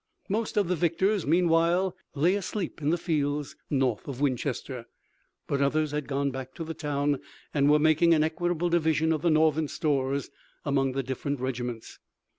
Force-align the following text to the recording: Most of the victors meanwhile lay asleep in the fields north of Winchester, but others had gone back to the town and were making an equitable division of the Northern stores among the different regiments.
Most 0.29 0.57
of 0.57 0.67
the 0.67 0.75
victors 0.75 1.27
meanwhile 1.27 1.95
lay 2.15 2.33
asleep 2.33 2.81
in 2.81 2.89
the 2.89 2.97
fields 2.97 3.55
north 3.69 4.07
of 4.07 4.19
Winchester, 4.19 4.87
but 5.45 5.61
others 5.61 5.91
had 5.91 6.07
gone 6.07 6.31
back 6.31 6.55
to 6.55 6.63
the 6.63 6.73
town 6.73 7.19
and 7.53 7.69
were 7.69 7.77
making 7.77 8.15
an 8.15 8.23
equitable 8.23 8.69
division 8.69 9.13
of 9.13 9.21
the 9.21 9.29
Northern 9.29 9.67
stores 9.67 10.31
among 10.65 10.93
the 10.93 11.03
different 11.03 11.39
regiments. 11.39 11.99